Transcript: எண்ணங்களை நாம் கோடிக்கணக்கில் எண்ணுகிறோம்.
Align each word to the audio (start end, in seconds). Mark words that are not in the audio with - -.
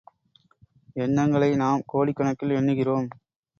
எண்ணங்களை 0.95 1.55
நாம் 1.55 1.85
கோடிக்கணக்கில் 1.93 2.55
எண்ணுகிறோம். 2.55 3.07